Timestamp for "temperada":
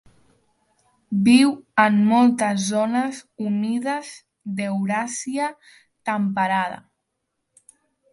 6.11-6.81